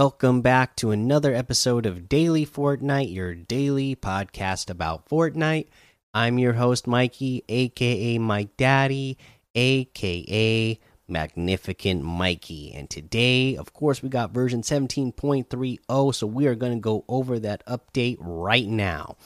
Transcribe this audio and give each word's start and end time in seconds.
Welcome 0.00 0.40
back 0.40 0.76
to 0.76 0.92
another 0.92 1.34
episode 1.34 1.84
of 1.84 2.08
Daily 2.08 2.46
Fortnite, 2.46 3.12
your 3.12 3.34
daily 3.34 3.94
podcast 3.94 4.70
about 4.70 5.06
Fortnite. 5.06 5.66
I'm 6.14 6.38
your 6.38 6.54
host, 6.54 6.86
Mikey, 6.86 7.44
aka 7.46 8.16
Mike 8.16 8.56
Daddy, 8.56 9.18
aka 9.54 10.80
Magnificent 11.06 12.02
Mikey. 12.02 12.72
And 12.72 12.88
today, 12.88 13.56
of 13.56 13.74
course, 13.74 14.02
we 14.02 14.08
got 14.08 14.30
version 14.30 14.62
17.30, 14.62 16.14
so 16.14 16.26
we 16.26 16.46
are 16.46 16.54
going 16.54 16.72
to 16.72 16.80
go 16.80 17.04
over 17.06 17.38
that 17.38 17.62
update 17.66 18.16
right 18.20 18.66
now. 18.66 19.18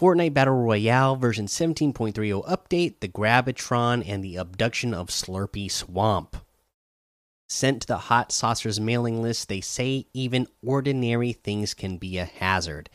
Fortnite 0.00 0.32
Battle 0.32 0.54
Royale 0.54 1.14
version 1.16 1.44
17.30 1.44 2.48
update, 2.48 3.00
the 3.00 3.08
Grabitron, 3.08 4.02
and 4.08 4.24
the 4.24 4.36
abduction 4.36 4.94
of 4.94 5.08
Slurpy 5.08 5.70
Swamp. 5.70 6.38
Sent 7.48 7.82
to 7.82 7.86
the 7.86 7.98
Hot 7.98 8.30
Saucers 8.30 8.78
mailing 8.78 9.22
list, 9.22 9.48
they 9.48 9.60
say 9.60 10.06
even 10.12 10.46
ordinary 10.64 11.32
things 11.32 11.72
can 11.74 11.96
be 11.96 12.18
a 12.18 12.24
hazard. 12.24 12.90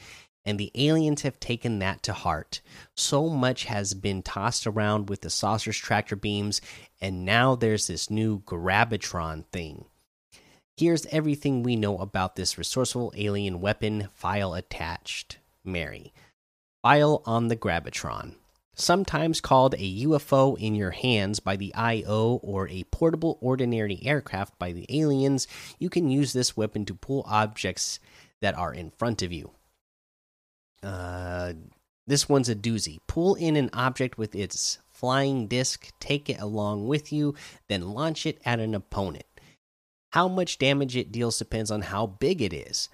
And 0.45 0.59
the 0.59 0.71
aliens 0.75 1.21
have 1.21 1.39
taken 1.39 1.79
that 1.79 2.03
to 2.03 2.13
heart. 2.13 2.61
So 2.95 3.29
much 3.29 3.63
has 3.65 3.93
been 3.93 4.21
tossed 4.21 4.67
around 4.67 5.09
with 5.09 5.21
the 5.21 5.29
saucers 5.29 5.77
tractor 5.77 6.17
beams, 6.17 6.61
and 7.01 7.25
now 7.25 7.55
there's 7.55 7.87
this 7.87 8.09
new 8.09 8.41
Grabitron 8.41 9.45
thing. 9.53 9.85
Here's 10.75 11.05
everything 11.07 11.63
we 11.63 11.75
know 11.75 11.97
about 11.97 12.35
this 12.35 12.57
resourceful 12.57 13.13
alien 13.15 13.61
weapon 13.61 14.09
file 14.13 14.53
attached. 14.53 15.37
Mary. 15.63 16.13
File 16.81 17.21
on 17.25 17.47
the 17.47 17.55
Grabitron. 17.55 18.35
Sometimes 18.75 19.39
called 19.39 19.75
a 19.75 20.03
UFO 20.03 20.57
in 20.57 20.73
your 20.73 20.91
hands 20.91 21.39
by 21.39 21.55
the 21.55 21.73
IO 21.75 22.39
or 22.41 22.67
a 22.69 22.83
portable 22.85 23.37
ordinary 23.39 23.99
aircraft 24.03 24.57
by 24.57 24.71
the 24.71 24.87
aliens, 24.89 25.47
you 25.77 25.89
can 25.89 26.09
use 26.09 26.33
this 26.33 26.57
weapon 26.57 26.83
to 26.85 26.95
pull 26.95 27.23
objects 27.27 27.99
that 28.41 28.57
are 28.57 28.73
in 28.73 28.89
front 28.89 29.21
of 29.21 29.31
you. 29.31 29.51
Uh, 30.81 31.53
this 32.07 32.27
one's 32.27 32.49
a 32.49 32.55
doozy. 32.55 32.99
Pull 33.07 33.35
in 33.35 33.55
an 33.55 33.69
object 33.73 34.17
with 34.17 34.35
its 34.35 34.79
flying 34.91 35.47
disc, 35.47 35.91
take 35.99 36.29
it 36.29 36.41
along 36.41 36.87
with 36.87 37.13
you, 37.13 37.35
then 37.69 37.93
launch 37.93 38.25
it 38.25 38.41
at 38.43 38.59
an 38.59 38.73
opponent. 38.73 39.25
How 40.11 40.27
much 40.27 40.57
damage 40.57 40.97
it 40.97 41.11
deals 41.11 41.37
depends 41.37 41.71
on 41.71 41.83
how 41.83 42.07
big 42.07 42.41
it 42.41 42.53
is, 42.53 42.89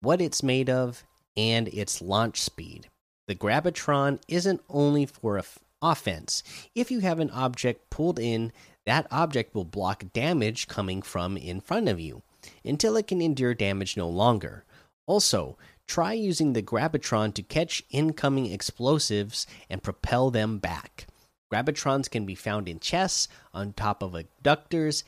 what 0.00 0.20
it's 0.20 0.42
made 0.42 0.70
of, 0.70 1.04
and 1.36 1.68
its 1.68 2.00
launch 2.00 2.40
speed. 2.40 2.88
The 3.26 3.34
Grabitron 3.34 4.20
isn't 4.28 4.62
only 4.68 5.06
for 5.06 5.42
offense. 5.82 6.42
If 6.74 6.90
you 6.90 7.00
have 7.00 7.20
an 7.20 7.30
object 7.30 7.90
pulled 7.90 8.18
in, 8.18 8.52
that 8.84 9.06
object 9.10 9.54
will 9.54 9.64
block 9.64 10.04
damage 10.12 10.68
coming 10.68 11.02
from 11.02 11.36
in 11.36 11.60
front 11.60 11.88
of 11.88 11.98
you 11.98 12.22
until 12.64 12.96
it 12.96 13.08
can 13.08 13.20
endure 13.20 13.54
damage 13.54 13.96
no 13.96 14.08
longer. 14.08 14.64
Also, 15.06 15.56
try 15.86 16.12
using 16.12 16.52
the 16.52 16.62
Grabitron 16.62 17.34
to 17.34 17.42
catch 17.42 17.82
incoming 17.90 18.46
explosives 18.46 19.46
and 19.68 19.82
propel 19.82 20.30
them 20.30 20.58
back. 20.58 21.06
Grabitrons 21.52 22.08
can 22.08 22.26
be 22.26 22.34
found 22.34 22.68
in 22.68 22.80
chests, 22.80 23.28
on 23.54 23.72
top 23.72 24.02
of 24.02 24.14
abductors, 24.14 25.04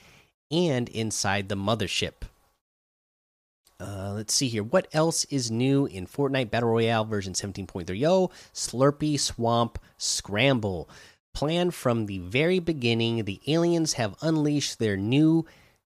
and 0.50 0.88
inside 0.88 1.48
the 1.48 1.56
mothership. 1.56 2.22
Uh, 3.80 4.12
let's 4.14 4.34
see 4.34 4.48
here. 4.48 4.64
What 4.64 4.88
else 4.92 5.24
is 5.26 5.50
new 5.50 5.86
in 5.86 6.06
Fortnite 6.06 6.50
Battle 6.50 6.70
Royale 6.70 7.04
version 7.04 7.32
17.30? 7.32 8.30
Slurpy 8.52 9.18
Swamp 9.18 9.78
Scramble. 9.96 10.88
Planned 11.32 11.74
from 11.74 12.06
the 12.06 12.18
very 12.18 12.58
beginning, 12.58 13.24
the 13.24 13.40
aliens 13.46 13.92
have 13.92 14.16
unleashed 14.20 14.80
their 14.80 14.96
new, 14.96 15.46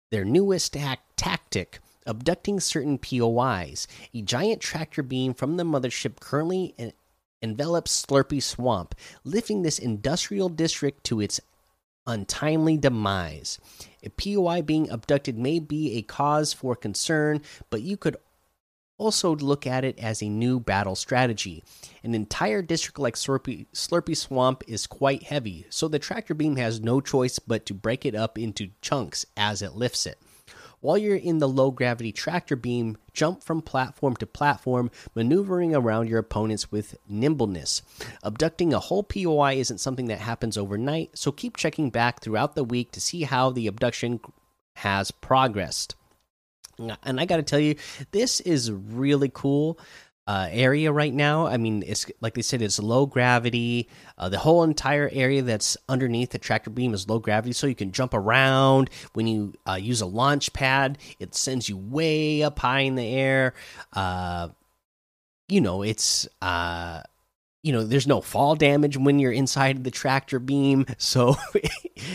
their 0.10 0.24
newest 0.24 0.78
tactic, 1.18 1.80
abducting 2.06 2.62
certain 2.62 2.98
POIs. 2.98 3.88
A 4.14 4.22
giant 4.22 4.62
tractor 4.62 5.04
beam 5.04 5.34
from 5.34 5.58
the 5.58 5.64
mothership 5.64 6.22
currently 6.22 6.74
envelops 7.42 8.06
Slurpy 8.06 8.42
Swamp, 8.42 8.96
lifting 9.26 9.64
this 9.64 9.78
industrial 9.78 10.48
district 10.48 11.04
to 11.06 11.20
its 11.20 11.42
untimely 12.08 12.78
demise. 12.78 13.60
A 14.04 14.10
POI 14.10 14.62
being 14.62 14.90
abducted 14.90 15.38
may 15.38 15.60
be 15.60 15.98
a 15.98 16.02
cause 16.02 16.54
for 16.54 16.76
concern, 16.76 17.42
but 17.70 17.82
you 17.82 17.98
could 17.98 18.18
also 18.98 19.36
look 19.36 19.66
at 19.66 19.84
it 19.84 19.98
as 19.98 20.22
a 20.22 20.30
new 20.30 20.60
battle 20.60 20.96
strategy. 20.96 21.64
An 22.04 22.14
entire 22.14 22.62
district 22.62 23.00
like 23.00 23.16
Slurpy, 23.16 24.16
Swamp 24.16 24.64
is 24.68 24.86
quite 24.86 25.24
heavy, 25.24 25.66
so 25.70 25.88
the 25.88 25.98
tractor 25.98 26.36
beam 26.36 26.56
has 26.58 26.80
no 26.80 27.02
choice 27.02 27.40
but 27.40 27.66
to 27.66 27.74
break 27.74 28.06
it 28.06 28.14
up 28.14 28.38
into 28.38 28.70
chunks 28.82 29.26
as 29.36 29.62
it 29.62 29.76
lifts 29.76 30.06
it. 30.06 30.20
While 30.82 30.98
you're 30.98 31.16
in 31.16 31.38
the 31.38 31.48
low 31.48 31.70
gravity 31.70 32.12
tractor 32.12 32.56
beam, 32.56 32.98
jump 33.14 33.44
from 33.44 33.62
platform 33.62 34.16
to 34.16 34.26
platform, 34.26 34.90
maneuvering 35.14 35.76
around 35.76 36.10
your 36.10 36.18
opponents 36.20 36.72
with 36.72 36.98
nimbleness. 37.08 37.84
Abducting 38.24 38.74
a 38.74 38.80
whole 38.80 39.04
POI 39.04 39.54
isn't 39.54 39.80
something 39.80 40.08
that 40.08 40.20
happens 40.20 40.58
overnight, 40.58 41.18
so 41.18 41.32
keep 41.32 41.56
checking 41.56 41.92
back 41.92 42.20
throughout 42.20 42.56
the 42.56 42.64
week 42.64 42.92
to 42.94 43.00
see 43.00 43.24
how 43.24 43.52
the 43.52 43.68
abduction 43.68 44.20
has 44.78 45.12
progressed. 45.12 45.96
And 47.04 47.20
I 47.20 47.26
got 47.26 47.38
to 47.38 47.44
tell 47.44 47.60
you, 47.60 47.76
this 48.10 48.40
is 48.40 48.72
really 48.72 49.30
cool 49.32 49.78
uh, 50.28 50.48
area 50.52 50.92
right 50.92 51.14
now. 51.14 51.48
I 51.48 51.58
mean, 51.58 51.84
it's 51.86 52.06
like 52.22 52.36
they 52.36 52.42
said, 52.42 52.62
it's 52.62 52.80
low 52.80 53.06
gravity. 53.06 53.90
Uh, 54.18 54.30
the 54.30 54.40
whole 54.40 54.64
entire 54.64 55.10
area 55.12 55.42
that's 55.42 55.78
underneath 55.90 56.32
the 56.32 56.38
tractor 56.38 56.70
beam 56.70 56.94
is 56.94 57.10
low 57.10 57.20
gravity, 57.20 57.54
so 57.54 57.68
you 57.68 57.76
can 57.76 57.92
jump 57.92 58.14
around. 58.14 58.90
When 59.14 59.28
you 59.28 59.54
uh, 59.68 59.76
use 59.76 60.02
a 60.02 60.06
launch 60.06 60.54
pad, 60.54 60.98
it 61.20 61.36
sends 61.36 61.68
you 61.68 61.78
way 61.78 62.44
up 62.44 62.60
high 62.60 62.82
in 62.82 62.96
the 62.96 63.08
air. 63.08 63.54
Uh, 63.94 64.50
you 65.48 65.60
know, 65.60 65.82
it's 65.82 66.28
uh, 66.42 67.02
you 67.64 67.72
know 67.72 67.84
there's 67.84 68.08
no 68.08 68.22
fall 68.22 68.56
damage 68.56 68.98
when 68.98 69.20
you're 69.20 69.32
inside 69.32 69.84
the 69.84 69.92
tractor 69.92 70.40
beam. 70.40 70.86
So 70.98 71.36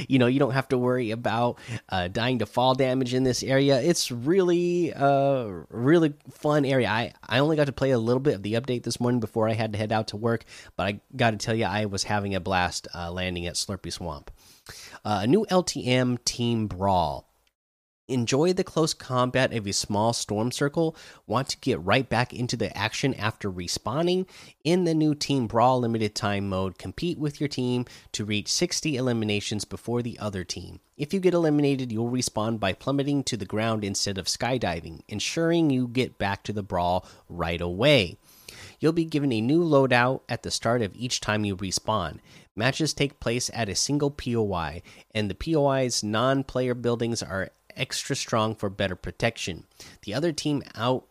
you 0.08 0.18
know 0.18 0.26
you 0.26 0.38
don't 0.38 0.52
have 0.52 0.68
to 0.68 0.78
worry 0.78 1.10
about 1.10 1.58
uh, 1.88 2.08
dying 2.08 2.38
to 2.38 2.46
fall 2.46 2.74
damage 2.74 3.14
in 3.14 3.24
this 3.24 3.42
area. 3.42 3.80
It's 3.80 4.10
really 4.10 4.92
uh 4.94 5.44
really 5.68 6.14
fun 6.30 6.64
area. 6.64 6.88
I 6.88 7.12
i 7.26 7.38
only 7.38 7.56
got 7.56 7.66
to 7.66 7.72
play 7.72 7.90
a 7.90 7.98
little 7.98 8.20
bit 8.20 8.34
of 8.34 8.42
the 8.42 8.54
update 8.54 8.84
this 8.84 9.00
morning 9.00 9.20
before 9.20 9.48
i 9.48 9.52
had 9.52 9.72
to 9.72 9.78
head 9.78 9.92
out 9.92 10.08
to 10.08 10.16
work 10.16 10.44
but 10.76 10.86
i 10.86 11.00
got 11.14 11.32
to 11.32 11.36
tell 11.36 11.54
you 11.54 11.64
i 11.64 11.86
was 11.86 12.04
having 12.04 12.34
a 12.34 12.40
blast 12.40 12.88
uh, 12.94 13.10
landing 13.10 13.46
at 13.46 13.54
slurpy 13.54 13.92
swamp. 13.92 14.30
Uh, 15.04 15.20
a 15.22 15.26
new 15.26 15.44
ltm 15.50 16.22
team 16.24 16.66
brawl 16.66 17.25
Enjoy 18.09 18.53
the 18.53 18.62
close 18.62 18.94
combat 18.94 19.53
of 19.53 19.67
a 19.67 19.72
small 19.72 20.12
storm 20.12 20.53
circle? 20.53 20.94
Want 21.27 21.49
to 21.49 21.59
get 21.59 21.83
right 21.83 22.09
back 22.09 22.33
into 22.33 22.56
the 22.56 22.77
action 22.77 23.15
after 23.15 23.50
respawning? 23.50 24.28
In 24.62 24.84
the 24.84 24.94
new 24.94 25.12
Team 25.12 25.49
Brawl 25.49 25.81
limited 25.81 26.15
time 26.15 26.49
mode, 26.49 26.78
compete 26.78 27.19
with 27.19 27.41
your 27.41 27.49
team 27.49 27.84
to 28.12 28.25
reach 28.25 28.47
60 28.47 28.97
eliminations 28.97 29.65
before 29.65 30.03
the 30.03 30.21
other 30.21 30.44
team. 30.44 30.78
If 30.97 31.12
you 31.12 31.19
get 31.19 31.34
eliminated, 31.34 31.91
you'll 31.91 32.09
respawn 32.09 32.61
by 32.61 32.75
plummeting 32.75 33.25
to 33.25 33.37
the 33.37 33.44
ground 33.44 33.83
instead 33.83 34.19
of 34.19 34.27
skydiving, 34.27 35.00
ensuring 35.09 35.71
you 35.71 35.88
get 35.88 36.17
back 36.17 36.44
to 36.44 36.53
the 36.53 36.62
brawl 36.62 37.05
right 37.28 37.61
away. 37.61 38.19
You'll 38.78 38.93
be 38.93 39.05
given 39.05 39.33
a 39.33 39.41
new 39.41 39.65
loadout 39.65 40.21
at 40.28 40.44
the 40.44 40.53
start 40.53 40.81
of 40.81 40.94
each 40.94 41.21
time 41.21 41.44
you 41.44 41.56
respawn. 41.56 42.21
Matches 42.55 42.94
take 42.94 43.19
place 43.19 43.50
at 43.52 43.69
a 43.69 43.75
single 43.75 44.12
POI, 44.12 44.82
and 45.12 45.29
the 45.29 45.35
POI's 45.35 46.05
non 46.05 46.44
player 46.44 46.75
buildings 46.75 47.20
are 47.20 47.50
extra 47.76 48.17
strong 48.17 48.55
for 48.55 48.70
better 48.70 48.96
protection. 48.96 49.64
The 50.05 50.14
other 50.14 50.32
team 50.32 50.62
out 50.75 51.06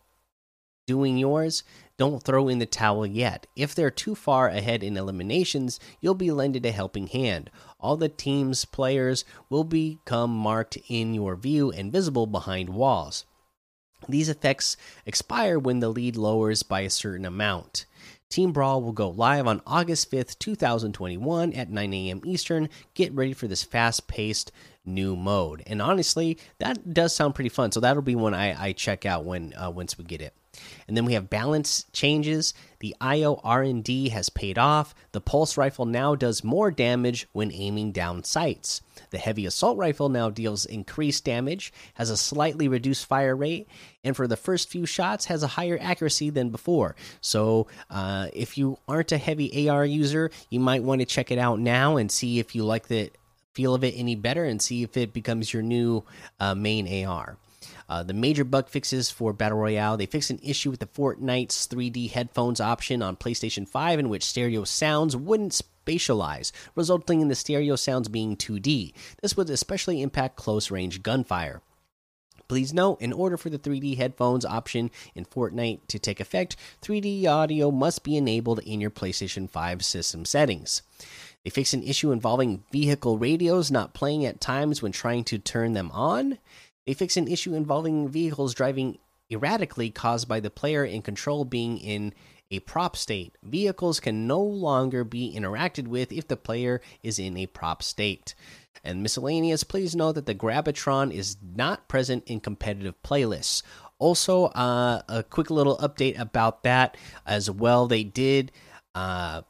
doing 0.86 1.18
yours, 1.18 1.64
don't 1.98 2.22
throw 2.22 2.48
in 2.48 2.58
the 2.58 2.66
towel 2.66 3.04
yet. 3.04 3.46
If 3.56 3.74
they're 3.74 3.90
too 3.90 4.14
far 4.14 4.48
ahead 4.48 4.82
in 4.82 4.96
eliminations, 4.96 5.80
you'll 6.00 6.14
be 6.14 6.30
lended 6.30 6.64
a 6.64 6.70
helping 6.70 7.08
hand. 7.08 7.50
All 7.80 7.96
the 7.96 8.08
team's 8.08 8.64
players 8.64 9.24
will 9.50 9.64
become 9.64 10.30
marked 10.30 10.78
in 10.88 11.14
your 11.14 11.36
view 11.36 11.70
and 11.72 11.92
visible 11.92 12.26
behind 12.26 12.70
walls. 12.70 13.24
These 14.08 14.28
effects 14.28 14.76
expire 15.04 15.58
when 15.58 15.80
the 15.80 15.88
lead 15.88 16.16
lowers 16.16 16.62
by 16.62 16.82
a 16.82 16.90
certain 16.90 17.24
amount. 17.24 17.86
Team 18.28 18.52
Brawl 18.52 18.82
will 18.82 18.92
go 18.92 19.08
live 19.08 19.46
on 19.46 19.62
August 19.66 20.10
5th, 20.10 20.38
2021 20.38 21.52
at 21.52 21.70
9 21.70 21.94
a.m. 21.94 22.20
Eastern. 22.24 22.68
Get 22.94 23.12
ready 23.12 23.32
for 23.32 23.46
this 23.46 23.62
fast 23.62 24.08
paced 24.08 24.52
new 24.84 25.16
mode. 25.16 25.62
And 25.66 25.80
honestly, 25.80 26.38
that 26.58 26.92
does 26.92 27.14
sound 27.14 27.34
pretty 27.34 27.50
fun. 27.50 27.72
So 27.72 27.80
that'll 27.80 28.02
be 28.02 28.14
one 28.16 28.34
I, 28.34 28.68
I 28.68 28.72
check 28.72 29.06
out 29.06 29.24
when 29.24 29.54
uh, 29.54 29.70
once 29.70 29.96
we 29.96 30.04
get 30.04 30.20
it. 30.20 30.34
And 30.86 30.96
then 30.96 31.04
we 31.04 31.14
have 31.14 31.30
balance 31.30 31.84
changes. 31.92 32.54
The 32.80 32.94
IO 33.00 33.40
R&D 33.42 34.10
has 34.10 34.28
paid 34.28 34.58
off. 34.58 34.94
The 35.12 35.20
pulse 35.20 35.56
rifle 35.56 35.86
now 35.86 36.14
does 36.14 36.44
more 36.44 36.70
damage 36.70 37.26
when 37.32 37.52
aiming 37.52 37.92
down 37.92 38.24
sights. 38.24 38.82
The 39.10 39.18
heavy 39.18 39.46
assault 39.46 39.78
rifle 39.78 40.08
now 40.08 40.30
deals 40.30 40.66
increased 40.66 41.24
damage, 41.24 41.72
has 41.94 42.10
a 42.10 42.16
slightly 42.16 42.68
reduced 42.68 43.06
fire 43.06 43.34
rate, 43.34 43.68
and 44.04 44.16
for 44.16 44.26
the 44.26 44.36
first 44.36 44.68
few 44.68 44.86
shots 44.86 45.26
has 45.26 45.42
a 45.42 45.48
higher 45.48 45.78
accuracy 45.80 46.30
than 46.30 46.50
before. 46.50 46.96
So, 47.20 47.66
uh, 47.90 48.28
if 48.32 48.58
you 48.58 48.78
aren't 48.88 49.12
a 49.12 49.18
heavy 49.18 49.68
AR 49.68 49.84
user, 49.84 50.30
you 50.50 50.60
might 50.60 50.82
want 50.82 51.00
to 51.00 51.06
check 51.06 51.30
it 51.30 51.38
out 51.38 51.60
now 51.60 51.96
and 51.96 52.10
see 52.10 52.38
if 52.38 52.54
you 52.54 52.64
like 52.64 52.88
the 52.88 53.10
feel 53.52 53.74
of 53.74 53.82
it 53.82 53.94
any 53.96 54.14
better 54.14 54.44
and 54.44 54.60
see 54.60 54.82
if 54.82 54.96
it 54.98 55.14
becomes 55.14 55.52
your 55.52 55.62
new 55.62 56.04
uh, 56.38 56.54
main 56.54 57.06
AR. 57.06 57.38
Uh, 57.88 58.02
the 58.02 58.14
major 58.14 58.44
bug 58.44 58.68
fixes 58.68 59.10
for 59.10 59.32
Battle 59.32 59.58
Royale 59.58 59.96
they 59.96 60.06
fixed 60.06 60.30
an 60.30 60.40
issue 60.42 60.70
with 60.70 60.80
the 60.80 60.86
Fortnite's 60.86 61.66
3D 61.68 62.10
headphones 62.10 62.60
option 62.60 63.02
on 63.02 63.16
PlayStation 63.16 63.68
5, 63.68 63.98
in 63.98 64.08
which 64.08 64.24
stereo 64.24 64.64
sounds 64.64 65.16
wouldn't 65.16 65.60
spatialize, 65.86 66.52
resulting 66.74 67.20
in 67.20 67.28
the 67.28 67.34
stereo 67.34 67.76
sounds 67.76 68.08
being 68.08 68.36
2D. 68.36 68.92
This 69.22 69.36
would 69.36 69.50
especially 69.50 70.02
impact 70.02 70.36
close 70.36 70.70
range 70.70 71.02
gunfire. 71.02 71.62
Please 72.48 72.72
note, 72.72 73.00
in 73.00 73.12
order 73.12 73.36
for 73.36 73.50
the 73.50 73.58
3D 73.58 73.96
headphones 73.96 74.44
option 74.44 74.90
in 75.14 75.24
Fortnite 75.24 75.80
to 75.88 75.98
take 75.98 76.20
effect, 76.20 76.56
3D 76.82 77.26
audio 77.26 77.72
must 77.72 78.04
be 78.04 78.16
enabled 78.16 78.60
in 78.60 78.80
your 78.80 78.90
PlayStation 78.90 79.50
5 79.50 79.84
system 79.84 80.24
settings. 80.24 80.82
They 81.42 81.50
fixed 81.50 81.74
an 81.74 81.82
issue 81.82 82.12
involving 82.12 82.64
vehicle 82.70 83.18
radios 83.18 83.70
not 83.70 83.94
playing 83.94 84.24
at 84.24 84.40
times 84.40 84.82
when 84.82 84.92
trying 84.92 85.24
to 85.24 85.38
turn 85.38 85.72
them 85.72 85.90
on. 85.92 86.38
They 86.86 86.94
fixed 86.94 87.16
an 87.16 87.28
issue 87.28 87.54
involving 87.54 88.08
vehicles 88.08 88.54
driving 88.54 88.98
erratically 89.30 89.90
caused 89.90 90.28
by 90.28 90.40
the 90.40 90.50
player 90.50 90.84
in 90.84 91.02
control 91.02 91.44
being 91.44 91.78
in 91.78 92.14
a 92.50 92.60
prop 92.60 92.96
state. 92.96 93.36
Vehicles 93.42 93.98
can 93.98 94.26
no 94.26 94.40
longer 94.40 95.02
be 95.02 95.34
interacted 95.36 95.88
with 95.88 96.12
if 96.12 96.28
the 96.28 96.36
player 96.36 96.80
is 97.02 97.18
in 97.18 97.36
a 97.36 97.46
prop 97.46 97.82
state. 97.82 98.34
And 98.84 99.02
miscellaneous, 99.02 99.64
please 99.64 99.96
note 99.96 100.12
that 100.12 100.26
the 100.26 100.34
Grabitron 100.34 101.12
is 101.12 101.36
not 101.42 101.88
present 101.88 102.22
in 102.26 102.38
competitive 102.38 102.94
playlists. 103.02 103.62
Also, 103.98 104.44
uh, 104.46 105.02
a 105.08 105.24
quick 105.24 105.50
little 105.50 105.78
update 105.78 106.18
about 106.18 106.62
that 106.62 106.96
as 107.26 107.50
well. 107.50 107.88
They 107.88 108.04
did. 108.04 108.52
Uh, 108.94 109.42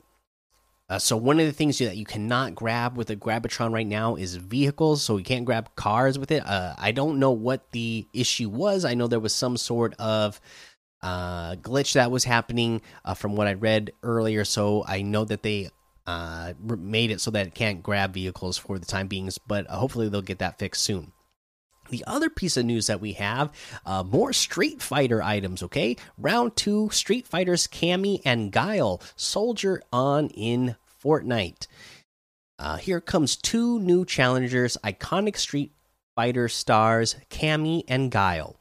uh, 0.89 0.99
so 0.99 1.17
one 1.17 1.41
of 1.41 1.47
the 1.47 1.53
things 1.53 1.79
that 1.79 1.97
you 1.97 2.05
cannot 2.05 2.55
grab 2.55 2.97
with 2.97 3.11
a 3.11 3.17
Grabitron 3.17 3.73
right 3.73 3.87
now 3.87 4.15
is 4.15 4.37
vehicles. 4.37 5.03
So 5.03 5.17
you 5.17 5.25
can't 5.25 5.45
grab 5.45 5.75
cars 5.75 6.19
with 6.19 6.31
it. 6.31 6.47
Uh, 6.47 6.75
I 6.79 6.93
don't 6.93 7.19
know 7.19 7.33
what 7.33 7.73
the 7.73 8.07
issue 8.13 8.49
was. 8.49 8.85
I 8.85 8.95
know 8.95 9.09
there 9.09 9.19
was 9.19 9.35
some 9.35 9.57
sort 9.57 9.95
of 9.95 10.41
uh, 11.03 11.57
glitch 11.57 11.95
that 11.95 12.13
was 12.13 12.25
happening 12.25 12.83
uh, 13.05 13.15
from 13.15 13.35
what 13.35 13.49
I 13.49 13.55
read 13.55 13.91
earlier. 14.05 14.45
So 14.45 14.85
I 14.87 15.03
know 15.03 15.25
that 15.25 15.43
they 15.43 15.71
uh, 16.07 16.53
made 16.61 17.11
it 17.11 17.21
so 17.21 17.33
that 17.33 17.49
it 17.49 17.55
can't 17.55 17.83
grab 17.83 18.15
vehicles 18.15 18.57
for 18.57 18.79
the 18.79 18.87
time 18.87 19.09
being, 19.09 19.29
but 19.47 19.69
uh, 19.69 19.77
hopefully 19.77 20.09
they'll 20.09 20.23
get 20.23 20.39
that 20.39 20.61
fixed 20.61 20.83
soon. 20.83 21.13
The 21.91 22.05
other 22.07 22.31
piece 22.31 22.57
of 22.57 22.65
news 22.65 22.87
that 22.87 23.01
we 23.01 23.13
have 23.15 23.53
uh, 23.85 24.03
more 24.03 24.33
Street 24.33 24.83
Fighter 24.83 25.23
items, 25.23 25.63
okay? 25.63 25.97
Round 26.19 26.55
two 26.57 26.91
Street 26.91 27.27
Fighters 27.27 27.67
Cammy 27.67 28.21
and 28.25 28.53
Guile 28.53 29.01
soldier 29.17 29.83
on 29.93 30.29
in 30.29 30.77
Fortnite. 31.03 31.67
Uh, 32.59 32.77
here 32.77 33.01
comes 33.01 33.37
two 33.37 33.79
new 33.81 34.05
challengers, 34.05 34.77
iconic 34.83 35.37
Street 35.37 35.73
Fighter 36.15 36.49
stars 36.49 37.17
Cammy 37.31 37.85
and 37.89 38.11
Guile 38.11 38.57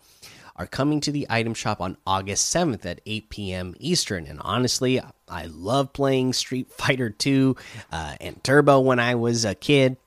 are 0.55 0.67
coming 0.67 1.01
to 1.01 1.11
the 1.11 1.27
item 1.29 1.53
shop 1.53 1.81
on 1.81 1.97
August 2.07 2.53
7th 2.53 2.85
at 2.85 3.01
8 3.05 3.29
p.m. 3.29 3.75
Eastern. 3.79 4.25
And 4.25 4.39
honestly, 4.41 5.01
I 5.27 5.45
love 5.47 5.93
playing 5.93 6.33
Street 6.33 6.71
Fighter 6.71 7.09
2 7.09 7.55
uh, 7.91 8.15
and 8.21 8.43
Turbo 8.43 8.79
when 8.79 8.99
I 8.99 9.15
was 9.15 9.45
a 9.45 9.55
kid. 9.55 9.97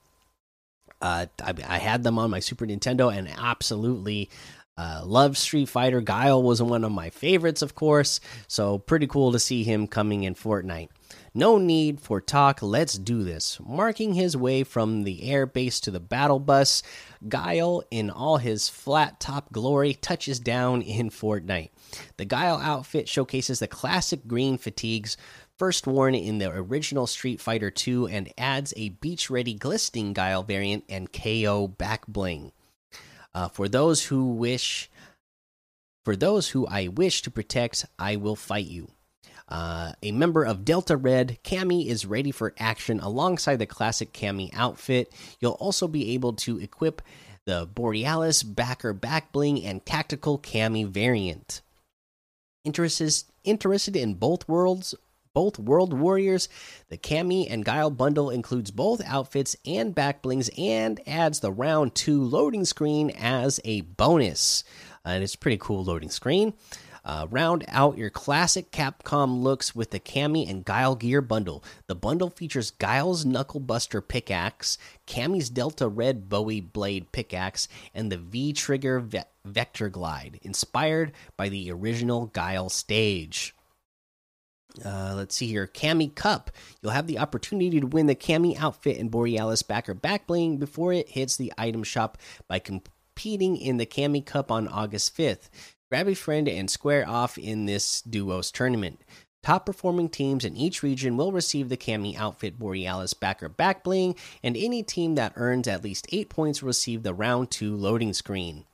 Uh, 1.00 1.26
I, 1.42 1.54
I, 1.66 1.78
had 1.78 2.02
them 2.02 2.18
on 2.18 2.30
my 2.30 2.40
Super 2.40 2.66
Nintendo 2.66 3.16
and 3.16 3.28
absolutely 3.28 4.30
uh, 4.76 5.02
loved 5.04 5.36
Street 5.36 5.68
Fighter. 5.68 6.00
Guile 6.00 6.42
was 6.42 6.62
one 6.62 6.84
of 6.84 6.92
my 6.92 7.10
favorites, 7.10 7.62
of 7.62 7.74
course. 7.74 8.20
So 8.46 8.78
pretty 8.78 9.06
cool 9.06 9.32
to 9.32 9.38
see 9.38 9.64
him 9.64 9.86
coming 9.86 10.22
in 10.22 10.34
Fortnite. 10.34 10.88
No 11.34 11.58
need 11.58 12.00
for 12.00 12.20
talk, 12.20 12.62
let's 12.62 12.98
do 12.98 13.22
this. 13.22 13.58
Marking 13.64 14.14
his 14.14 14.36
way 14.36 14.64
from 14.64 15.02
the 15.04 15.20
airbase 15.24 15.80
to 15.82 15.90
the 15.90 16.00
battle 16.00 16.38
bus, 16.38 16.82
Guile, 17.28 17.82
in 17.90 18.10
all 18.10 18.38
his 18.38 18.68
flat 18.68 19.20
top 19.20 19.52
glory, 19.52 19.94
touches 19.94 20.40
down 20.40 20.82
in 20.82 21.10
Fortnite. 21.10 21.70
The 22.16 22.24
Guile 22.24 22.58
outfit 22.58 23.08
showcases 23.08 23.58
the 23.58 23.68
classic 23.68 24.26
green 24.26 24.58
fatigues 24.58 25.16
first 25.58 25.86
worn 25.86 26.14
in 26.14 26.38
the 26.38 26.50
original 26.50 27.06
Street 27.06 27.40
Fighter 27.40 27.72
II 27.86 28.12
and 28.12 28.32
adds 28.38 28.72
a 28.76 28.90
beach 28.90 29.28
ready 29.28 29.54
glistening 29.54 30.12
Guile 30.12 30.44
variant 30.44 30.84
and 30.88 31.12
KO 31.12 31.66
back 31.68 32.06
bling. 32.06 32.52
Uh, 33.34 33.48
for 33.48 33.68
those 33.68 34.04
who 34.06 34.26
wish, 34.32 34.90
for 36.04 36.16
those 36.16 36.48
who 36.48 36.66
I 36.66 36.88
wish 36.88 37.22
to 37.22 37.30
protect, 37.30 37.84
I 37.98 38.16
will 38.16 38.36
fight 38.36 38.66
you. 38.66 38.90
Uh, 39.48 39.92
a 40.02 40.12
member 40.12 40.44
of 40.44 40.64
Delta 40.64 40.96
Red, 40.96 41.38
Cammy 41.42 41.86
is 41.86 42.06
ready 42.06 42.30
for 42.30 42.54
action 42.58 43.00
alongside 43.00 43.56
the 43.56 43.66
classic 43.66 44.12
Cammy 44.12 44.50
outfit. 44.52 45.12
You'll 45.40 45.52
also 45.52 45.88
be 45.88 46.12
able 46.12 46.34
to 46.34 46.58
equip 46.58 47.02
the 47.46 47.66
Borealis 47.66 48.42
backer 48.42 48.92
back 48.92 49.32
bling 49.32 49.64
and 49.64 49.84
tactical 49.84 50.38
Cammy 50.38 50.86
variant. 50.86 51.62
Interested 52.64 53.24
interested 53.44 53.96
in 53.96 54.14
both 54.14 54.46
worlds? 54.46 54.94
Both 55.32 55.58
World 55.58 55.92
Warriors, 55.92 56.48
the 56.88 56.98
Cammy 56.98 57.46
and 57.50 57.64
Guile 57.64 57.90
bundle 57.90 58.30
includes 58.30 58.70
both 58.70 59.00
outfits 59.04 59.56
and 59.66 59.94
back 59.94 60.22
blings 60.22 60.50
and 60.56 61.00
adds 61.06 61.40
the 61.40 61.52
round 61.52 61.94
two 61.94 62.22
loading 62.22 62.64
screen 62.64 63.10
as 63.10 63.60
a 63.64 63.82
bonus. 63.82 64.64
Uh, 65.04 65.10
and 65.10 65.24
it's 65.24 65.36
pretty 65.36 65.58
cool 65.58 65.84
loading 65.84 66.10
screen. 66.10 66.54
Uh, 67.08 67.26
round 67.30 67.64
out 67.68 67.96
your 67.96 68.10
classic 68.10 68.70
Capcom 68.70 69.42
looks 69.42 69.74
with 69.74 69.90
the 69.92 69.98
Cammy 69.98 70.48
and 70.48 70.62
Guile 70.62 70.94
Gear 70.94 71.22
bundle. 71.22 71.64
The 71.86 71.94
bundle 71.94 72.28
features 72.28 72.70
Guile's 72.70 73.24
Knuckle 73.24 73.60
Buster 73.60 74.02
pickaxe, 74.02 74.76
Cammy's 75.06 75.48
Delta 75.48 75.88
Red 75.88 76.28
Bowie 76.28 76.60
Blade 76.60 77.10
pickaxe, 77.10 77.66
and 77.94 78.12
the 78.12 78.18
V 78.18 78.52
Trigger 78.52 79.00
ve 79.00 79.22
Vector 79.42 79.88
Glide, 79.88 80.38
inspired 80.42 81.12
by 81.38 81.48
the 81.48 81.70
original 81.72 82.26
Guile 82.26 82.68
stage. 82.68 83.54
Uh, 84.84 85.14
let's 85.16 85.34
see 85.34 85.46
here. 85.46 85.66
Cammy 85.66 86.14
Cup. 86.14 86.50
You'll 86.80 86.92
have 86.92 87.06
the 87.06 87.18
opportunity 87.18 87.80
to 87.80 87.86
win 87.86 88.06
the 88.06 88.14
Cammy 88.14 88.56
outfit 88.58 88.98
and 88.98 89.10
Borealis 89.10 89.62
backer 89.62 89.94
back 89.94 90.26
bling 90.26 90.58
before 90.58 90.92
it 90.92 91.08
hits 91.08 91.36
the 91.36 91.52
item 91.58 91.82
shop 91.82 92.18
by 92.46 92.58
competing 92.58 93.56
in 93.56 93.78
the 93.78 93.86
Cammy 93.86 94.24
Cup 94.24 94.52
on 94.52 94.68
August 94.68 95.16
5th. 95.16 95.48
Grab 95.90 96.06
a 96.06 96.14
friend 96.14 96.48
and 96.48 96.70
square 96.70 97.08
off 97.08 97.38
in 97.38 97.66
this 97.66 98.02
duos 98.02 98.50
tournament. 98.50 99.00
Top 99.42 99.64
performing 99.64 100.08
teams 100.10 100.44
in 100.44 100.56
each 100.56 100.82
region 100.82 101.16
will 101.16 101.32
receive 101.32 101.68
the 101.68 101.76
Cammy 101.76 102.16
outfit 102.16 102.58
Borealis 102.58 103.14
backer 103.14 103.48
back 103.48 103.84
bling, 103.84 104.14
and 104.42 104.56
any 104.56 104.82
team 104.82 105.14
that 105.14 105.32
earns 105.36 105.66
at 105.66 105.82
least 105.82 106.06
8 106.12 106.28
points 106.28 106.60
will 106.60 106.66
receive 106.66 107.02
the 107.02 107.14
round 107.14 107.50
2 107.50 107.74
loading 107.74 108.12
screen. 108.12 108.64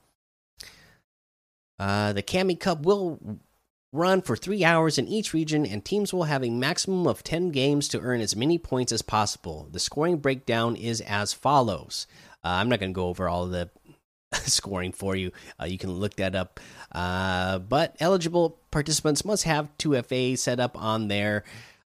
Uh, 1.78 2.12
the 2.12 2.22
Cammy 2.22 2.58
Cup 2.58 2.82
will 2.82 3.38
run 3.94 4.20
for 4.20 4.36
3 4.36 4.64
hours 4.64 4.98
in 4.98 5.06
each 5.06 5.32
region, 5.32 5.64
and 5.64 5.84
teams 5.84 6.12
will 6.12 6.24
have 6.24 6.42
a 6.42 6.50
maximum 6.50 7.06
of 7.06 7.22
10 7.22 7.50
games 7.50 7.86
to 7.88 8.00
earn 8.00 8.20
as 8.20 8.34
many 8.34 8.58
points 8.58 8.90
as 8.90 9.02
possible. 9.02 9.68
The 9.70 9.78
scoring 9.78 10.18
breakdown 10.18 10.74
is 10.74 11.00
as 11.02 11.32
follows. 11.32 12.08
Uh, 12.44 12.48
I'm 12.48 12.68
not 12.68 12.80
going 12.80 12.92
to 12.92 12.94
go 12.94 13.06
over 13.06 13.28
all 13.28 13.46
the 13.46 13.70
scoring 14.32 14.90
for 14.90 15.14
you. 15.14 15.30
Uh, 15.60 15.66
you 15.66 15.78
can 15.78 15.92
look 15.92 16.16
that 16.16 16.34
up. 16.34 16.58
Uh, 16.90 17.60
but 17.60 17.96
eligible 18.00 18.58
participants 18.72 19.24
must 19.24 19.44
have 19.44 19.70
2FA 19.78 20.36
set 20.38 20.58
up 20.58 20.76
on 20.76 21.06
their 21.06 21.44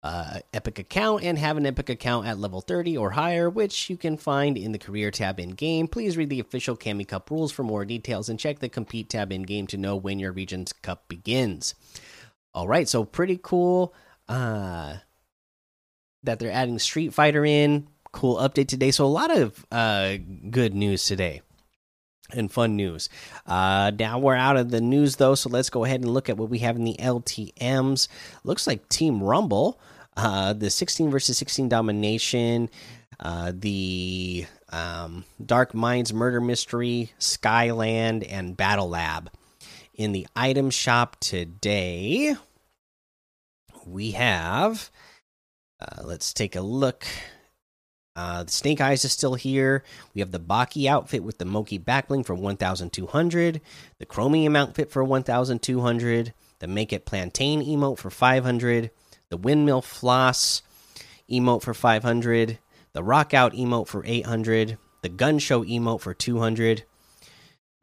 uh, 0.05 0.39
Epic 0.53 0.77
account 0.77 1.23
and 1.23 1.35
have 1.39 1.57
an 1.57 1.65
Epic 1.65 1.89
account 1.89 2.27
at 2.27 2.37
level 2.37 2.61
30 2.61 2.95
or 2.95 3.09
higher, 3.09 3.49
which 3.49 3.89
you 3.89 3.97
can 3.97 4.17
find 4.17 4.55
in 4.55 4.71
the 4.71 4.77
Career 4.77 5.09
tab 5.09 5.39
in 5.39 5.49
game. 5.49 5.87
Please 5.87 6.15
read 6.15 6.29
the 6.29 6.39
official 6.39 6.77
Cammy 6.77 7.07
Cup 7.07 7.31
rules 7.31 7.51
for 7.51 7.63
more 7.63 7.85
details 7.85 8.29
and 8.29 8.39
check 8.39 8.59
the 8.59 8.69
Compete 8.69 9.09
tab 9.09 9.31
in 9.31 9.41
game 9.41 9.65
to 9.65 9.77
know 9.77 9.95
when 9.95 10.19
your 10.19 10.31
region's 10.31 10.73
cup 10.73 11.07
begins. 11.07 11.73
All 12.53 12.67
right, 12.67 12.87
so 12.87 13.03
pretty 13.03 13.39
cool 13.41 13.95
uh, 14.29 14.97
that 16.21 16.37
they're 16.37 16.51
adding 16.51 16.77
Street 16.77 17.11
Fighter 17.11 17.43
in. 17.43 17.87
Cool 18.11 18.37
update 18.37 18.67
today. 18.67 18.91
So, 18.91 19.05
a 19.05 19.07
lot 19.07 19.35
of 19.35 19.65
uh, 19.71 20.17
good 20.51 20.75
news 20.75 21.05
today 21.05 21.41
and 22.31 22.51
fun 22.51 22.75
news. 22.75 23.09
Uh, 23.47 23.91
now 23.97 24.19
we're 24.19 24.35
out 24.35 24.55
of 24.55 24.69
the 24.69 24.81
news 24.81 25.15
though, 25.15 25.33
so 25.35 25.49
let's 25.49 25.71
go 25.71 25.83
ahead 25.83 26.01
and 26.01 26.13
look 26.13 26.29
at 26.29 26.37
what 26.37 26.49
we 26.49 26.59
have 26.59 26.75
in 26.75 26.83
the 26.83 26.95
LTM's. 26.99 28.07
Looks 28.43 28.67
like 28.67 28.87
Team 28.87 29.21
Rumble, 29.23 29.79
uh, 30.17 30.53
the 30.53 30.69
16 30.69 31.09
versus 31.09 31.37
16 31.37 31.69
domination, 31.69 32.69
uh, 33.19 33.51
the 33.55 34.45
um, 34.71 35.25
Dark 35.43 35.73
Minds 35.73 36.13
murder 36.13 36.41
mystery, 36.41 37.11
Skyland, 37.19 38.23
and 38.23 38.57
Battle 38.57 38.89
Lab. 38.89 39.31
In 39.93 40.11
the 40.11 40.27
item 40.35 40.69
shop 40.69 41.17
today, 41.19 42.35
we 43.85 44.11
have. 44.11 44.91
Uh, 45.79 46.03
let's 46.03 46.33
take 46.33 46.55
a 46.55 46.61
look 46.61 47.05
uh, 48.15 48.43
the 48.43 48.51
Snake 48.51 48.79
Eyes 48.79 49.03
is 49.03 49.11
still 49.11 49.35
here. 49.35 49.83
We 50.13 50.21
have 50.21 50.31
the 50.31 50.39
Baki 50.39 50.87
outfit 50.87 51.23
with 51.23 51.37
the 51.37 51.45
Moki 51.45 51.77
backbling 51.77 52.25
for 52.25 52.33
1,200. 52.33 53.61
The 53.99 54.05
Chromium 54.05 54.55
outfit 54.55 54.89
for 54.89 55.03
1,200. 55.03 56.33
The 56.59 56.67
Make 56.67 56.93
It 56.93 57.05
Plantain 57.05 57.61
emote 57.61 57.97
for 57.97 58.09
500. 58.09 58.89
The 59.29 59.37
Windmill 59.37 59.81
Floss 59.81 60.61
emote 61.29 61.61
for 61.61 61.73
500. 61.73 62.59
The 62.93 63.03
Rock 63.03 63.33
Out 63.33 63.53
emote 63.53 63.87
for 63.87 64.03
800. 64.05 64.77
The 65.01 65.09
Gun 65.09 65.39
Show 65.39 65.63
emote 65.63 66.01
for 66.01 66.13
200. 66.13 66.83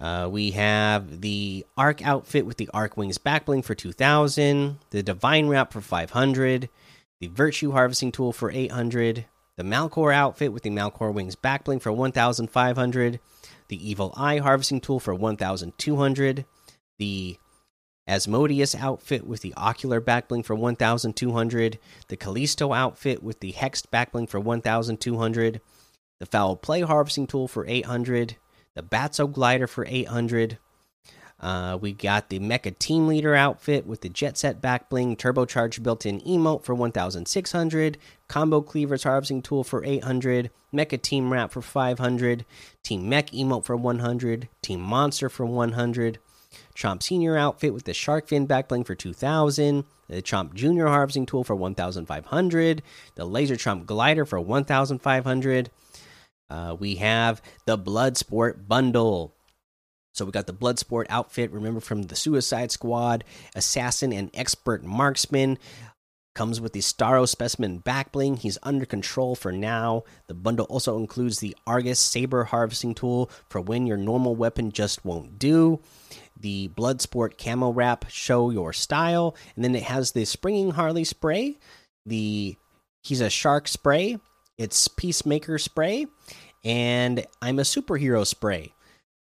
Uh, 0.02 0.28
we 0.28 0.50
have 0.50 1.20
the 1.20 1.64
Arc 1.76 2.04
outfit 2.04 2.44
with 2.44 2.56
the 2.56 2.68
Arc 2.74 2.96
Wings 2.96 3.18
backbling 3.18 3.64
for 3.64 3.76
2000, 3.76 4.78
the 4.90 5.00
Divine 5.00 5.46
Wrap 5.46 5.72
for 5.72 5.80
500, 5.80 6.68
the 7.20 7.28
Virtue 7.28 7.70
Harvesting 7.70 8.10
Tool 8.10 8.32
for 8.32 8.50
800, 8.50 9.26
the 9.56 9.62
Malcore 9.62 10.12
outfit 10.12 10.52
with 10.52 10.64
the 10.64 10.70
Malcore 10.70 11.14
Wings 11.14 11.36
backbling 11.36 11.80
for 11.80 11.92
1500, 11.92 13.20
the 13.68 13.90
Evil 13.90 14.12
Eye 14.16 14.38
Harvesting 14.38 14.80
Tool 14.80 14.98
for 14.98 15.14
1200, 15.14 16.46
the 16.98 17.38
Asmodeus 18.06 18.74
outfit 18.74 19.26
with 19.26 19.42
the 19.42 19.54
Ocular 19.56 20.00
backbling 20.00 20.44
for 20.44 20.54
1200, 20.54 21.78
the 22.08 22.16
Callisto 22.16 22.72
outfit 22.72 23.22
with 23.22 23.40
the 23.40 23.52
Hexed 23.52 23.86
backbling 23.92 24.28
for 24.28 24.40
1200, 24.40 25.60
the 26.18 26.26
Foul 26.26 26.56
Play 26.56 26.80
Harvesting 26.80 27.26
Tool 27.26 27.46
for 27.46 27.66
800, 27.66 28.36
the 28.74 28.82
Batso 28.82 29.30
glider 29.30 29.66
for 29.66 29.86
800. 29.88 30.58
Uh, 31.38 31.76
we 31.80 31.92
got 31.92 32.28
the 32.28 32.38
Mecha 32.38 32.78
Team 32.78 33.08
Leader 33.08 33.34
outfit 33.34 33.84
with 33.84 34.00
the 34.00 34.08
Jet 34.08 34.38
Set 34.38 34.60
back 34.60 34.88
bling, 34.88 35.16
turbocharged 35.16 35.82
built 35.82 36.06
in 36.06 36.20
emote 36.20 36.64
for 36.64 36.74
1600, 36.74 37.98
Combo 38.28 38.60
Cleavers 38.60 39.02
Harvesting 39.02 39.42
Tool 39.42 39.64
for 39.64 39.84
800, 39.84 40.50
Mecha 40.72 41.02
Team 41.02 41.32
Wrap 41.32 41.50
for 41.50 41.60
500, 41.60 42.44
Team 42.84 43.08
Mech 43.08 43.30
emote 43.32 43.64
for 43.64 43.76
100, 43.76 44.48
Team 44.62 44.80
Monster 44.80 45.28
for 45.28 45.44
100, 45.44 46.18
Chomp 46.74 47.02
Senior 47.02 47.36
outfit 47.36 47.74
with 47.74 47.84
the 47.84 47.94
Shark 47.94 48.28
Fin 48.28 48.46
back 48.46 48.68
bling 48.68 48.84
for 48.84 48.94
2000, 48.94 49.84
the 50.08 50.22
Chomp 50.22 50.54
Junior 50.54 50.88
Harvesting 50.88 51.26
Tool 51.26 51.44
for 51.44 51.54
1500, 51.54 52.82
the 53.14 53.24
Laser 53.24 53.56
Chomp 53.56 53.86
Glider 53.86 54.24
for 54.24 54.40
1500. 54.40 55.70
Uh, 56.50 56.76
we 56.78 56.96
have 56.96 57.40
the 57.64 57.78
Bloodsport 57.78 58.68
bundle. 58.68 59.34
So 60.14 60.26
we 60.26 60.32
got 60.32 60.46
the 60.46 60.52
Bloodsport 60.52 61.06
outfit. 61.08 61.50
Remember 61.50 61.80
from 61.80 62.02
the 62.02 62.16
Suicide 62.16 62.70
Squad, 62.70 63.24
Assassin 63.54 64.12
and 64.12 64.30
Expert 64.34 64.84
Marksman. 64.84 65.58
Comes 66.34 66.60
with 66.60 66.72
the 66.72 66.80
Starro 66.80 67.28
Specimen 67.28 67.80
backbling. 67.80 68.38
He's 68.38 68.56
under 68.62 68.86
control 68.86 69.34
for 69.34 69.52
now. 69.52 70.04
The 70.28 70.34
bundle 70.34 70.64
also 70.66 70.96
includes 70.96 71.40
the 71.40 71.54
Argus 71.66 72.00
Saber 72.00 72.44
Harvesting 72.44 72.94
Tool 72.94 73.30
for 73.50 73.60
when 73.60 73.86
your 73.86 73.98
normal 73.98 74.34
weapon 74.34 74.72
just 74.72 75.04
won't 75.04 75.38
do. 75.38 75.80
The 76.42 76.68
Bloodsport 76.76 77.42
Camo 77.42 77.72
Wrap, 77.72 78.10
show 78.10 78.50
your 78.50 78.72
style. 78.72 79.36
And 79.56 79.64
then 79.64 79.74
it 79.74 79.84
has 79.84 80.12
the 80.12 80.24
Springing 80.24 80.72
Harley 80.72 81.04
spray. 81.04 81.58
The 82.04 82.56
He's 83.02 83.20
a 83.20 83.30
Shark 83.30 83.66
spray. 83.68 84.18
It's 84.58 84.86
Peacemaker 84.88 85.58
spray 85.58 86.06
and 86.64 87.24
I'm 87.40 87.58
a 87.58 87.62
superhero 87.62 88.26
spray. 88.26 88.74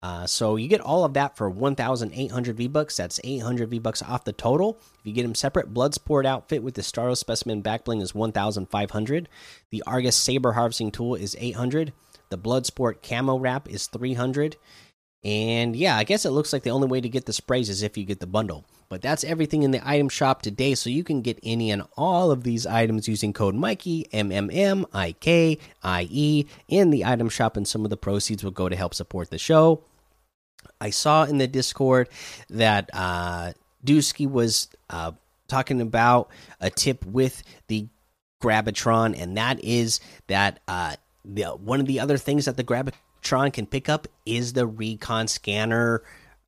Uh, 0.03 0.27
so 0.27 0.55
you 0.55 0.67
get 0.67 0.81
all 0.81 1.03
of 1.03 1.15
that 1.15 1.35
for 1.35 1.49
1,800 1.49 2.57
V 2.57 2.67
bucks. 2.67 2.97
That's 2.97 3.19
800 3.23 3.69
V 3.69 3.79
bucks 3.79 4.03
off 4.03 4.23
the 4.23 4.33
total. 4.33 4.77
If 4.99 5.05
you 5.05 5.13
get 5.13 5.23
them 5.23 5.33
separate, 5.33 5.73
Bloodsport 5.73 6.25
outfit 6.25 6.61
with 6.61 6.75
the 6.75 6.83
Starro 6.83 7.17
Specimen 7.17 7.63
backbling 7.63 8.01
is 8.01 8.13
1,500. 8.13 9.29
The 9.71 9.83
Argus 9.87 10.15
Saber 10.15 10.53
Harvesting 10.53 10.91
Tool 10.91 11.15
is 11.15 11.35
800. 11.39 11.91
The 12.29 12.37
Bloodsport 12.37 13.07
Camo 13.07 13.39
Wrap 13.39 13.67
is 13.67 13.87
300. 13.87 14.57
And 15.25 15.75
yeah, 15.75 15.97
I 15.97 16.03
guess 16.03 16.23
it 16.23 16.29
looks 16.29 16.53
like 16.53 16.61
the 16.61 16.69
only 16.69 16.87
way 16.87 17.01
to 17.01 17.09
get 17.09 17.25
the 17.25 17.33
sprays 17.33 17.67
is 17.67 17.81
if 17.81 17.97
you 17.97 18.05
get 18.05 18.19
the 18.19 18.27
bundle. 18.27 18.63
But 18.89 19.01
that's 19.01 19.23
everything 19.23 19.63
in 19.63 19.71
the 19.71 19.81
item 19.83 20.07
shop 20.07 20.43
today, 20.43 20.75
so 20.75 20.91
you 20.91 21.03
can 21.03 21.23
get 21.23 21.39
any 21.41 21.71
and 21.71 21.81
all 21.97 22.29
of 22.29 22.43
these 22.43 22.67
items 22.67 23.07
using 23.07 23.33
code 23.33 23.55
Mikey 23.55 24.07
M 24.13 24.31
M 24.31 24.51
M 24.53 24.85
I 24.93 25.13
K 25.13 25.57
I 25.81 26.07
E 26.11 26.45
in 26.67 26.91
the 26.91 27.03
item 27.03 27.27
shop, 27.29 27.57
and 27.57 27.67
some 27.67 27.83
of 27.83 27.89
the 27.89 27.97
proceeds 27.97 28.43
will 28.43 28.51
go 28.51 28.69
to 28.69 28.75
help 28.75 28.93
support 28.93 29.31
the 29.31 29.39
show. 29.39 29.81
I 30.79 30.91
saw 30.91 31.23
in 31.23 31.39
the 31.39 31.47
Discord 31.47 32.09
that 32.51 32.91
uh, 32.93 33.53
Dusky 33.83 34.27
was 34.27 34.67
uh, 34.91 35.13
talking 35.47 35.81
about 35.81 36.29
a 36.61 36.69
tip 36.69 37.03
with 37.03 37.41
the 37.67 37.87
Grabitron, 38.43 39.19
and 39.19 39.37
that 39.37 39.63
is 39.63 39.99
that 40.27 40.59
uh, 40.67 40.97
the, 41.23 41.45
one 41.45 41.79
of 41.79 41.87
the 41.87 41.99
other 41.99 42.19
things 42.19 42.45
that 42.45 42.57
the 42.57 42.63
Gravitron 43.25 43.53
can 43.53 43.65
pick 43.65 43.89
up 43.89 44.07
is 44.25 44.53
the 44.53 44.67
recon 44.67 45.27
scanner. 45.27 46.03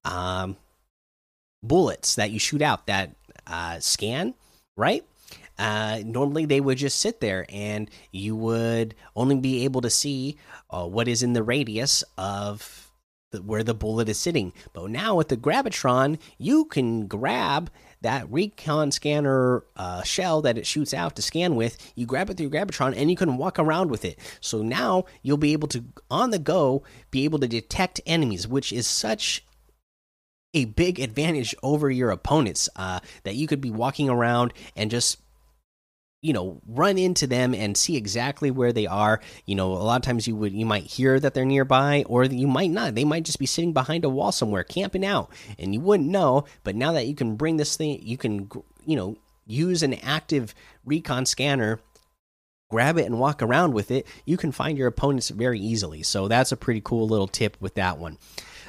Um, 0.05 0.57
bullets 1.63 2.15
that 2.15 2.31
you 2.31 2.39
shoot 2.39 2.61
out 2.61 2.87
that 2.87 3.15
uh, 3.45 3.79
scan, 3.79 4.33
right? 4.75 5.03
Uh, 5.57 6.01
normally 6.05 6.45
they 6.45 6.61
would 6.61 6.77
just 6.77 6.99
sit 6.99 7.19
there 7.19 7.45
and 7.49 7.89
you 8.11 8.35
would 8.35 8.93
only 9.15 9.35
be 9.35 9.63
able 9.63 9.81
to 9.81 9.89
see 9.89 10.37
uh, 10.69 10.85
what 10.85 11.07
is 11.07 11.23
in 11.23 11.33
the 11.33 11.41
radius 11.41 12.03
of 12.17 12.91
the, 13.31 13.41
where 13.41 13.63
the 13.63 13.73
bullet 13.73 14.07
is 14.07 14.19
sitting. 14.19 14.53
But 14.73 14.91
now 14.91 15.15
with 15.15 15.29
the 15.29 15.37
Gravitron, 15.37 16.19
you 16.37 16.65
can 16.65 17.07
grab 17.07 17.71
that 18.01 18.31
recon 18.31 18.91
scanner 18.91 19.63
uh, 19.75 20.03
shell 20.03 20.41
that 20.41 20.57
it 20.57 20.67
shoots 20.67 20.93
out 20.93 21.15
to 21.15 21.21
scan 21.21 21.55
with. 21.55 21.93
You 21.95 22.05
grab 22.05 22.29
it 22.29 22.37
through 22.37 22.49
Gravitron 22.49 22.95
and 22.95 23.09
you 23.09 23.15
can 23.15 23.37
walk 23.37 23.59
around 23.59 23.89
with 23.89 24.05
it. 24.05 24.19
So 24.39 24.61
now 24.61 25.05
you'll 25.21 25.37
be 25.37 25.53
able 25.53 25.67
to, 25.69 25.83
on 26.09 26.31
the 26.31 26.39
go, 26.39 26.83
be 27.11 27.23
able 27.23 27.39
to 27.39 27.47
detect 27.47 28.01
enemies, 28.05 28.47
which 28.47 28.71
is 28.71 28.87
such 28.87 29.43
a 30.53 30.65
big 30.65 30.99
advantage 30.99 31.55
over 31.61 31.89
your 31.89 32.09
opponents 32.09 32.69
uh, 32.75 32.99
that 33.23 33.35
you 33.35 33.47
could 33.47 33.61
be 33.61 33.71
walking 33.71 34.09
around 34.09 34.53
and 34.75 34.89
just 34.89 35.17
you 36.27 36.33
know 36.33 36.61
run 36.67 36.97
into 36.97 37.25
them 37.25 37.53
and 37.53 37.77
see 37.77 37.95
exactly 37.95 38.51
where 38.51 38.73
they 38.73 38.85
are. 38.85 39.21
You 39.45 39.55
know 39.55 39.71
a 39.71 39.79
lot 39.79 39.95
of 39.95 40.01
times 40.01 40.27
you 40.27 40.35
would 40.35 40.51
you 40.51 40.65
might 40.65 40.83
hear 40.83 41.17
that 41.19 41.33
they're 41.33 41.45
nearby 41.45 42.03
or 42.07 42.25
you 42.25 42.47
might 42.47 42.69
not. 42.69 42.95
They 42.95 43.05
might 43.05 43.23
just 43.23 43.39
be 43.39 43.45
sitting 43.45 43.71
behind 43.71 44.03
a 44.03 44.09
wall 44.09 44.33
somewhere 44.33 44.65
camping 44.65 45.05
out 45.05 45.31
and 45.57 45.73
you 45.73 45.79
wouldn't 45.79 46.09
know. 46.09 46.43
But 46.65 46.75
now 46.75 46.91
that 46.91 47.07
you 47.07 47.15
can 47.15 47.37
bring 47.37 47.55
this 47.55 47.77
thing 47.77 48.01
you 48.03 48.17
can 48.17 48.51
you 48.85 48.97
know 48.97 49.15
use 49.45 49.83
an 49.83 49.93
active 49.93 50.53
recon 50.83 51.25
scanner 51.25 51.79
grab 52.69 52.97
it 52.97 53.05
and 53.05 53.19
walk 53.19 53.41
around 53.41 53.73
with 53.73 53.91
it 53.91 54.05
you 54.25 54.37
can 54.37 54.51
find 54.51 54.77
your 54.77 54.87
opponents 54.87 55.29
very 55.29 55.59
easily 55.59 56.03
so 56.03 56.27
that's 56.27 56.51
a 56.51 56.57
pretty 56.57 56.81
cool 56.81 57.07
little 57.07 57.27
tip 57.27 57.57
with 57.59 57.75
that 57.75 57.97
one 57.97 58.17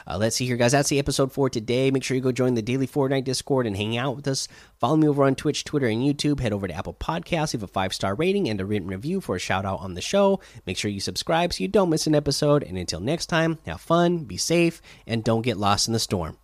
uh, 0.08 0.16
let's 0.16 0.36
see 0.36 0.46
here, 0.46 0.56
guys. 0.56 0.72
That's 0.72 0.88
the 0.88 0.98
episode 0.98 1.32
for 1.32 1.50
today. 1.50 1.90
Make 1.90 2.02
sure 2.02 2.14
you 2.14 2.22
go 2.22 2.32
join 2.32 2.54
the 2.54 2.62
daily 2.62 2.86
Fortnite 2.86 3.24
Discord 3.24 3.66
and 3.66 3.76
hang 3.76 3.98
out 3.98 4.16
with 4.16 4.26
us. 4.26 4.48
Follow 4.78 4.96
me 4.96 5.06
over 5.06 5.22
on 5.24 5.34
Twitch, 5.34 5.64
Twitter, 5.64 5.86
and 5.86 6.00
YouTube. 6.00 6.40
Head 6.40 6.54
over 6.54 6.66
to 6.66 6.72
Apple 6.72 6.94
Podcasts, 6.94 7.52
leave 7.52 7.62
a 7.62 7.66
five 7.66 7.92
star 7.92 8.14
rating 8.14 8.48
and 8.48 8.58
a 8.58 8.64
written 8.64 8.88
review 8.88 9.20
for 9.20 9.36
a 9.36 9.38
shout 9.38 9.66
out 9.66 9.80
on 9.80 9.92
the 9.92 10.00
show. 10.00 10.40
Make 10.66 10.78
sure 10.78 10.90
you 10.90 11.00
subscribe 11.00 11.52
so 11.52 11.62
you 11.62 11.68
don't 11.68 11.90
miss 11.90 12.06
an 12.06 12.14
episode. 12.14 12.62
And 12.62 12.78
until 12.78 13.00
next 13.00 13.26
time, 13.26 13.58
have 13.66 13.82
fun, 13.82 14.24
be 14.24 14.38
safe, 14.38 14.80
and 15.06 15.22
don't 15.22 15.42
get 15.42 15.58
lost 15.58 15.88
in 15.88 15.92
the 15.92 15.98
storm. 15.98 16.38